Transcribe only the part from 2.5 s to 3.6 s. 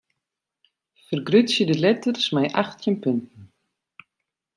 achttjin punten.